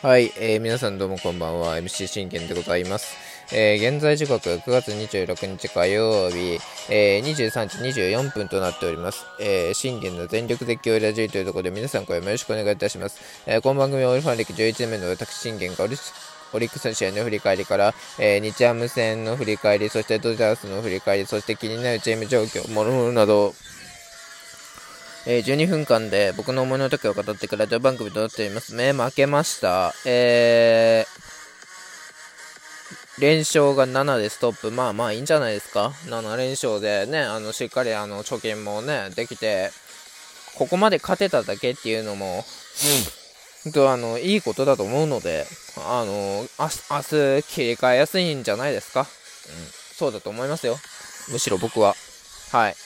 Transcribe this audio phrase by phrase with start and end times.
[0.00, 1.76] はい、えー、皆さんどうもこんばんは。
[1.76, 3.14] MC 信玄でございます、
[3.54, 15.96] えー、現在時刻9月26日火曜日、えー、23時24分となっております、え、信玄の全力絶叫ラジオというところで皆さん今夜もよろしくお願いいたします、え、この番組はオリファン歴11年目の私信玄がオリ
[16.54, 23.54] オリックスの試合の振り返りから、えー、日ハム戦の振り返り、そしてドジャースの振り返り、そして気になるチーム状況、もろもろなど、
[25.24, 28.74] えー、12分間で僕の思いの丈を語ってくれた番組となっています。
[28.74, 29.94] 目負けました。
[30.04, 34.72] えー、連勝が7でストップ。
[34.72, 35.92] まあまあいいんじゃないですか。
[36.06, 39.70] 7連勝でね、あの、しっかりあの、貯金もね、できて、
[40.56, 42.44] ここまで勝てただけっていうのも、
[43.64, 45.46] うん、とあの、いいことだと思うので、
[45.76, 49.00] あの、明日切り替えやすいんじゃないですか。
[49.00, 49.06] うん、
[49.96, 50.76] そうだと思いますよ。
[51.30, 51.94] むしろ僕は。
[52.50, 52.76] はい。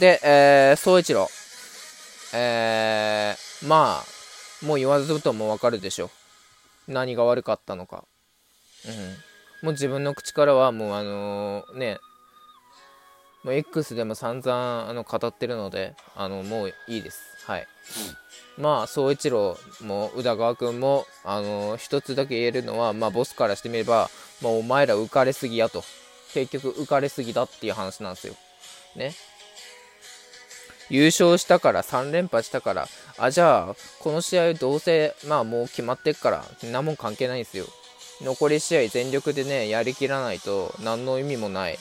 [0.00, 1.28] で、えー、総一郎。
[2.32, 6.10] えー、まあ、もう言わずともわかるでしょ。
[6.88, 8.04] 何が悪かったのか。
[8.86, 8.92] うん。
[9.66, 11.98] もう自分の口からはもうあのー、ね、
[13.44, 17.22] もう X でも散々あの語ってるので、あの、もういいです。
[17.46, 17.66] はい。
[18.56, 25.84] まあ、総一郎も宇田川君も、あのー、一つだけ言えるのは、まあ、ボスからしてみれば、もうお前ら浮かれすぎやと。
[26.32, 28.34] 結局浮かれすぎだっていう話なんですよ。
[28.96, 29.14] ね。
[30.90, 37.66] 優勝したから3連覇したからあじゃあこの試合どうせまあもう決まってっからそんなもん関係ないんですよ。
[38.20, 41.78] 残り試合全力でねやりきらないと何の意味もない。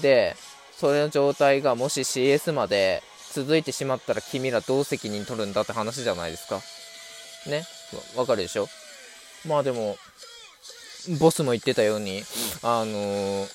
[0.00, 0.36] で
[0.76, 6.60] それの状態がもし CS まで続いてしまったら君らどう責任取るんだって話じゃないですか。
[7.50, 7.64] ね？
[8.16, 8.68] わかるでしょ？
[9.46, 9.96] まあでも
[11.18, 12.22] ボスも言ってたように
[12.62, 13.46] あのー、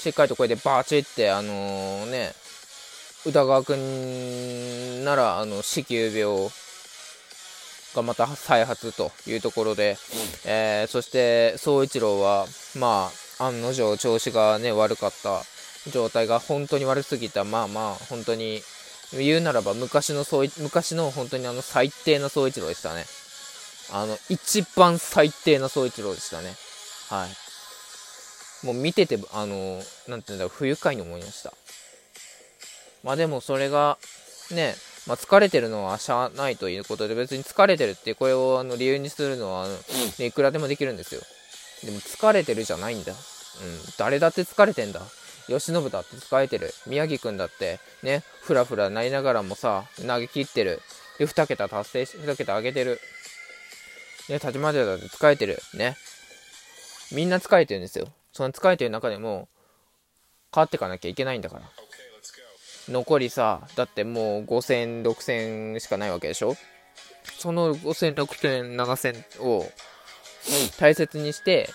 [0.00, 2.32] しっかりとこれでバーチってあのー、ね
[3.26, 6.48] 宇田川君なら、あの、子宮病
[7.96, 9.98] がまた再発というところで、
[10.44, 12.46] うん、えー、そして総一郎は、
[12.78, 13.10] ま
[13.40, 15.42] あ、案の定調子がね、悪かった
[15.90, 18.62] 状態が本当に悪すぎた、まあまあ、本当に、
[19.12, 23.04] 言うならば昔の総昔の本当にあの最低な総一郎でしたね。
[23.92, 26.54] あの、一番最低な総一郎でしたね。
[27.08, 28.66] はい。
[28.66, 31.52] もう見てて、あの、なんていうんだろう、不愉快に思いました。
[33.06, 33.98] まあでもそれが、
[34.50, 34.74] ね、
[35.06, 39.68] まあ、疲れてるのはしゃあないということで、別に疲れてるってこれをあの理由にするのは、
[40.18, 41.20] ね、いくらでもできるんですよ。
[41.84, 43.12] でも疲れてるじゃないんだ。
[43.12, 43.16] うん、
[43.96, 45.00] 誰だって疲れてんだ。
[45.46, 46.74] 慶喜だって疲れてる。
[46.88, 50.82] 宮城くんだって、ね、ふらふらなりながらもさ、投げ切ってる。
[51.20, 52.98] で、2桁達成し、2桁上げてる。
[54.28, 55.60] ね、立ち回りだって疲れてる。
[55.74, 55.96] ね。
[57.12, 58.08] みんな疲れてるんですよ。
[58.32, 59.48] その疲れてる中でも、
[60.52, 61.85] 変わっていかなきゃいけないんだから。
[62.88, 66.56] 残りさ、だってもう5000、6000しかないわけでしょ？
[67.38, 69.70] その5000、6000、7000を
[70.78, 71.68] 大切にして、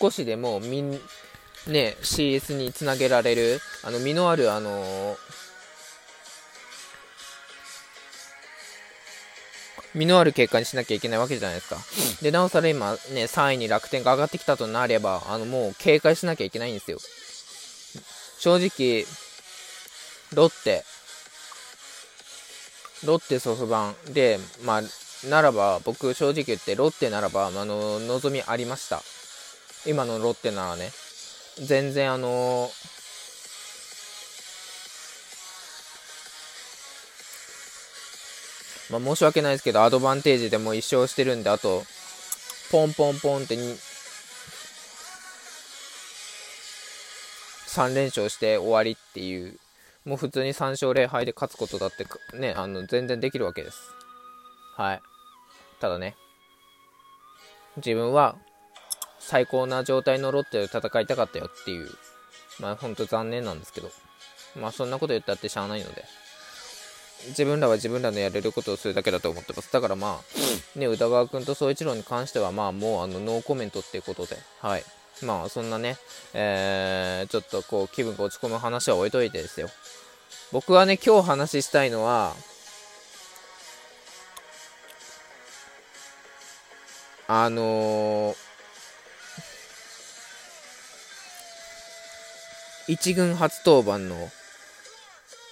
[0.00, 0.92] 少しでもみん、
[1.66, 5.16] ね、CS につなげられる、あの、身のある、あのー、
[9.94, 11.76] 身のある結果にしなきゃいけないわけじゃないですか。
[12.22, 16.98] で、なおさら今ね、3位に楽天が上がってきたとなれば、あの、もう警戒しなきゃいけないんですよ。
[18.38, 19.04] 正直、
[20.32, 20.84] ロッテ、
[23.04, 24.82] ロッテソフバンで、まあ、
[25.28, 29.02] ならば、僕正直言って、ロッテならば、あの、望みありました。
[29.86, 30.90] 今のロッテならね。
[31.60, 32.70] 全然あの
[38.90, 41.84] まあ、申し訳ないですけど、アドバンテージでも1勝してるんで、あと、
[42.70, 43.56] ポンポンポンって
[47.68, 49.58] 3連勝して終わりっていう、
[50.04, 52.06] もう普通に3勝0敗で勝つことだって
[52.36, 53.78] ね、あの、全然できるわけです。
[54.76, 55.02] はい。
[55.80, 56.16] ただね、
[57.76, 58.36] 自分は
[59.18, 61.90] 最高な状態のロッテで戦いたかったよっていう、
[62.58, 63.90] まあほんと残念なんですけど、
[64.56, 66.04] まあそんなこと言ったってしゃあないので、
[67.28, 69.72] 自分らは自分らのやれることをするだけだと思ってます。
[69.72, 70.20] だからま
[70.76, 74.84] あ、ね、宇田川君と総一郎に関してはまあもうあのノーコメントっていうことで、はい。
[75.22, 75.96] まあそんなね、
[76.32, 79.68] えー、ちょっとこう気分が落ち込む話は置いといてですよ。
[80.52, 82.34] 僕はね、今日話したいのは、
[87.26, 88.36] あのー、
[92.86, 94.30] 一軍初登板の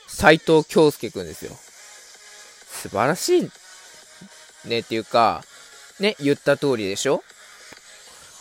[0.08, 1.52] 斎藤京介くんですよ。
[2.70, 3.50] 素晴らしい
[4.64, 5.44] ねっていうか、
[6.00, 7.22] ね、言った通りでしょ？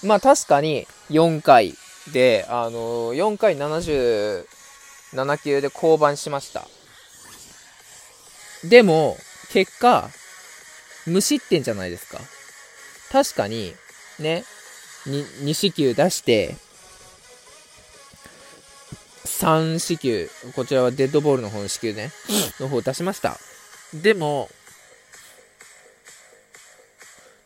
[0.04, 1.76] まあ確かに4回
[2.12, 6.68] で、あのー、4回77球で降板しました。
[8.64, 9.18] でも、
[9.52, 10.10] 結果、
[11.06, 12.20] 無失点じゃないですか。
[13.12, 13.74] 確かに、
[14.20, 14.44] ね、
[15.06, 16.56] 2四球出して、
[19.26, 22.12] 3四球、こちらはデッドボールの方の四球ね、
[22.60, 23.38] の方を出しました。
[23.94, 24.50] でも、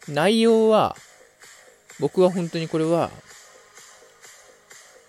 [0.08, 0.96] 内容は、
[2.00, 3.12] 僕は本当にこれは、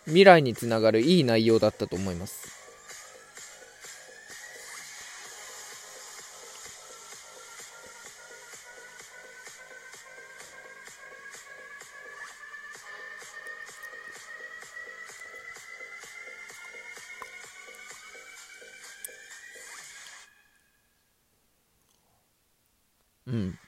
[0.06, 2.60] 未来につながるいい内容だったと思います。
[23.26, 23.58] うん。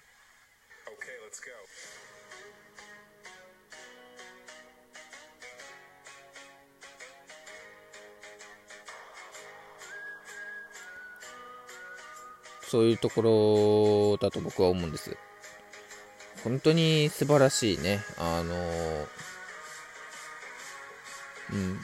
[12.72, 15.14] そういうところだと僕は思うんです。
[16.42, 18.00] 本当に素晴らしいね。
[18.16, 19.06] あのー、
[21.52, 21.74] うん。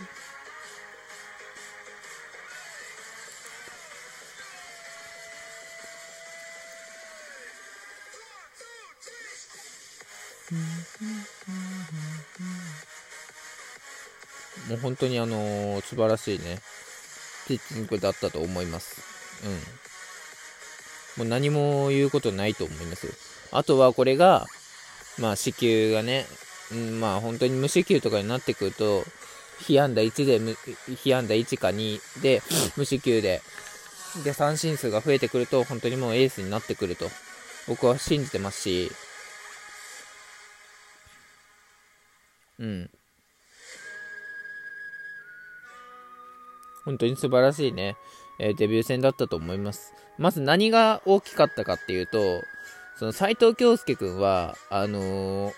[14.70, 16.60] もう本当にあのー、素晴らしいね、
[17.46, 19.02] ピッチングだったと思います。
[19.44, 19.87] うん。
[21.18, 23.12] もう何も言うことないと思います。
[23.50, 24.46] あとはこれが、
[25.18, 26.26] まあ、四球がね、
[26.72, 29.04] うん、まあ、本当に無四球とかになってくると、
[29.60, 30.56] 被安打1で、
[30.94, 32.40] 被安打1か2で、
[32.76, 33.42] 無四球で、
[34.24, 37.10] で、三振数が増えてくると、本当にもうエースになってくると、
[37.66, 38.92] 僕は信じてますし、
[42.60, 42.90] うん。
[46.84, 47.96] 本当に素晴らしいね、
[48.38, 49.94] えー、デビュー戦だったと思います。
[50.18, 52.42] まず何が大きかったかっていうと、
[52.98, 55.52] その斎藤京介君は、あのー、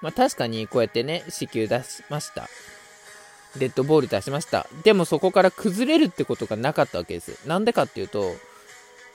[0.00, 2.48] まあ、確かにこうやってね、死球出しました。
[3.56, 4.66] デッドボール出しました。
[4.82, 7.46] でもそこから崩れるってことがなかったわけです。
[7.46, 8.34] なんでかっていうと、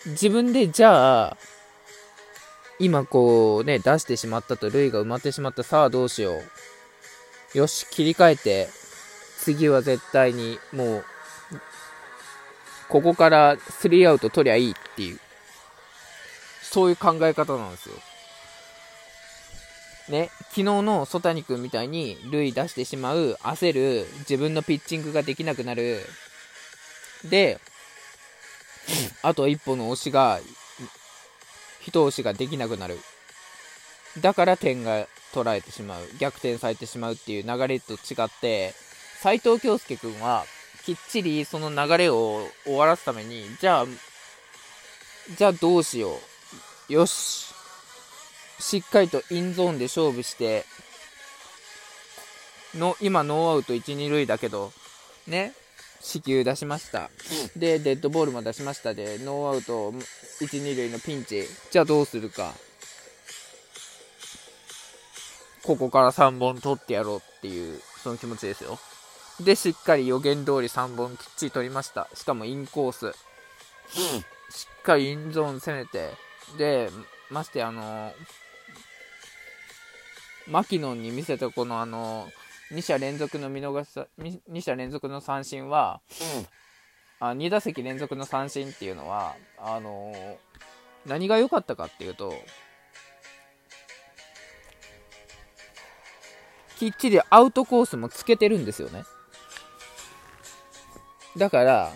[0.05, 1.37] 自分でじゃあ、
[2.79, 6.39] 今こうね、出してしまったと、塁が埋まってしまった、さあどうしよ
[7.53, 7.57] う。
[7.57, 8.69] よし、切り替えて、
[9.39, 11.05] 次は絶対にもう、
[12.89, 15.19] ここからスリーアウト取りゃいいっていう、
[16.61, 17.95] そういう考え方なんですよ。
[20.09, 26.05] ね、昨日の曽谷君みたいに塁出してしまう、焦る、自分のピッチングができなくなる。
[27.25, 27.59] で、
[29.21, 30.39] あと一歩の押しが、
[31.81, 32.99] 一押しができなくなる。
[34.21, 38.73] だから点が捉えてしまう、逆転されてしまうっていう流れと違って、
[39.21, 40.45] 斎藤京介君は、
[40.87, 43.85] きっちりその流れを終わらすために、じゃあ、
[45.37, 46.17] じゃあどうしよ
[46.89, 46.93] う。
[46.93, 47.53] よし。
[48.57, 50.63] しっかりとインゾーンで勝負して、
[52.73, 54.71] の、今ノーアウト1、2塁だけど、
[55.27, 55.51] ね、
[55.99, 57.09] 四球出しました。
[57.57, 59.99] で、デッドボールも出しましたで、ノーアウト1、
[60.63, 61.43] 2塁のピンチ。
[61.69, 62.53] じゃあどうするか。
[65.63, 68.79] ここから3本取ってやろうっていう、その気持ちですよ。
[69.39, 72.07] で、しっかり予言通り3本きっちり取りました。
[72.13, 73.13] しかもインコース。
[74.49, 76.13] しっかりインゾーン攻めて、
[76.57, 76.89] で、
[77.29, 78.13] ましてあの
[80.47, 82.29] マキノンに見せたこのあの
[82.71, 84.07] 2者連続の見逃し、
[84.49, 86.01] 2者連続の三振は、
[87.19, 90.13] あ2打席連続の三振っていうのは、あの
[91.05, 92.33] 何が良かったかっていうと、
[96.79, 99.03] きっちりアウトコースもつけてるんですよね。
[101.37, 101.91] だから、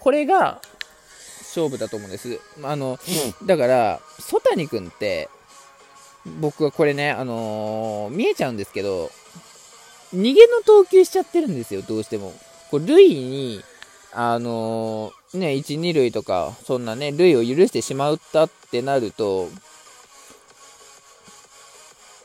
[0.00, 0.60] これが
[1.38, 2.40] 勝負だと思うんです。
[2.62, 2.98] あの、
[3.44, 5.28] だから、曽谷君って、
[6.40, 9.10] 僕はこれね、あのー、見えちゃうんですけど、
[10.14, 12.32] 逃げの投球しちゃってるんですよ、どうしても。
[12.70, 13.62] こう、塁に、
[14.12, 19.48] あのー、ね、1、2塁とか、そんなね、塁を許してしまったってなると、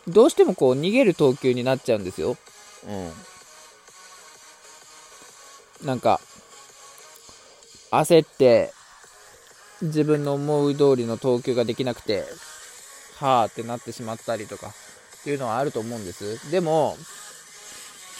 [0.08, 2.38] どうしてもこう逃げる投球になっちゃうんですよ。
[2.88, 2.92] う
[5.84, 5.86] ん。
[5.86, 6.22] なんか、
[7.92, 8.74] 焦って、
[9.82, 12.24] 自分の思う通りの投球ができなくて、
[13.20, 16.52] はぁってなってしまったりとか、っていうのはあると思うんです。
[16.52, 16.98] でも、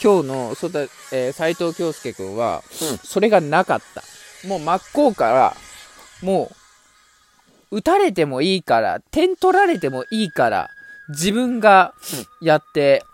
[0.02, 0.82] 今日の、そだ、
[1.12, 2.62] えー、斉藤京介君は、
[3.04, 4.02] それがなかった。
[4.46, 5.56] もう真っ向から、
[6.22, 6.50] も
[7.70, 10.70] う、打たれてもいいから、点取られてもいいから、
[11.08, 11.94] 自分が
[12.40, 13.04] やって、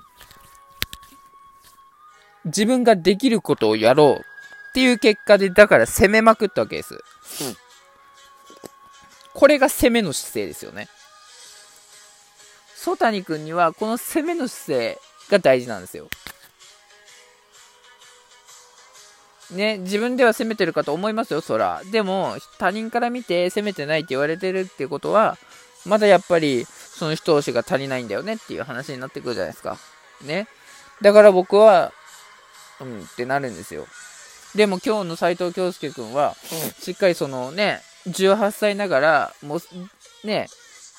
[2.45, 4.34] 自分ができることをやろう
[4.75, 6.99] っていう結果で、だから攻めまくったわけです。
[9.33, 10.89] これが攻めの姿勢ですよね。
[12.75, 14.99] 曽谷君にはこの攻めの姿勢
[15.31, 16.09] が大事なんですよ。
[19.53, 21.81] ね、自分では攻めてるかと思いますよ、そら。
[21.93, 25.39] でも、他人から見て攻めてないって言われてるってことは、
[25.87, 29.79] まだやっぱり、その人押しが足りないんだよねっていう話になってくるじゃないですか。
[30.23, 30.49] ね。
[31.01, 31.93] だから僕は、
[32.81, 33.87] うんってなるんですよ。
[34.55, 36.37] でも今日の斎藤京介君は、
[36.81, 40.49] しっかりそのね、18歳ながら、もう、ね、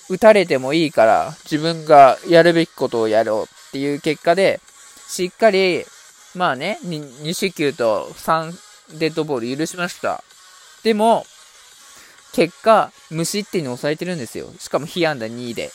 [0.10, 4.60] 打たれてもいいから、自分がやるべきことをやろうっていう結果で、
[5.08, 5.86] しっかり、
[6.36, 10.24] まあね、2, 2四球と3デッドボール許しました。
[10.84, 11.26] でも、
[12.34, 14.50] 結果、無失点に抑えてるんですよ。
[14.60, 15.68] しかも、被安打2位で。
[15.68, 15.72] うん。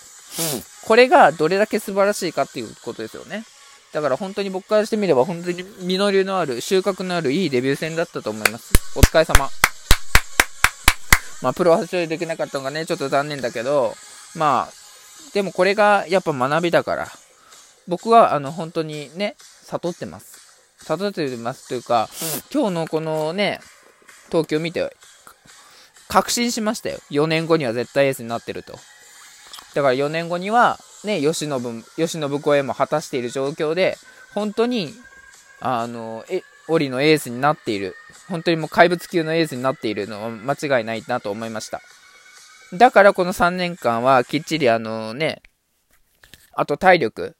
[0.83, 3.45] これがどれだけ素晴らしいかっていうことですよね。
[3.93, 8.73] だから本当に僕からしてみれば本当に実りのある、収穫のあるいいデビュー戦だったと思います。
[8.97, 9.49] お疲れ様。
[11.43, 13.95] まあ、プロ発勝できなかったのがね、ちょっと残念だけど、
[14.37, 14.73] まあ、
[15.33, 17.09] でもこれがやっぱ学びだから、
[17.89, 20.39] 僕はあの本当にね、悟ってます。
[20.85, 23.61] 悟ってますというか、うん、今日のこのね、
[24.29, 24.95] 東京見て、
[26.09, 26.99] 確信しましたよ。
[27.11, 28.73] 4年後には絶対エースになってると。
[29.75, 33.97] だから4年後には、ね、吉信、吉信超えも果たしている状況で、
[34.35, 34.95] 本当に、
[35.61, 37.97] あの、え、オリのエースになっている。
[38.29, 41.81] 本当にもう怪物級のエースになっているのは間違いないなと思いました。
[42.73, 45.43] だからこの3年間はきっちりあのね、
[46.53, 47.37] あと体力、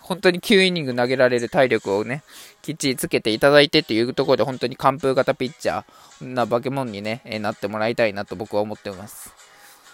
[0.00, 2.22] 本当に9イニング投げられる体力をね、
[2.60, 9.32] きっちりつけていただいてっていうところで本当に完封型ピッチャーな化け物にね、えなってもらいたいなと僕は思ってます。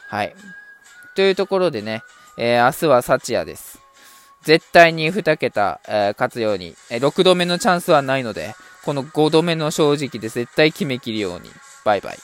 [0.08, 0.34] はい。
[1.14, 2.02] というところでね、
[2.36, 3.80] えー、明日は幸也です。
[4.42, 11.50] 絶対に2桁、えー、勝つように、えー、6度目のチャンスはないので、この5度目の正直で絶対決めきるように。
[11.84, 12.18] バイバイ。